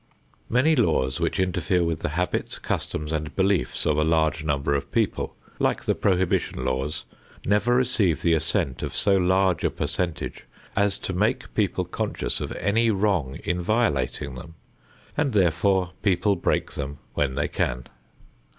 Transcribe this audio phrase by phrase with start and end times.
[0.49, 4.91] Many laws which interfere with the habits, customs and beliefs of a large number of
[4.91, 7.05] people, like the prohibition laws,
[7.45, 10.45] never receive the assent of so large a percentage
[10.75, 14.55] as to make people conscious of any wrong in violating them,
[15.15, 17.85] and therefore people break them when they can.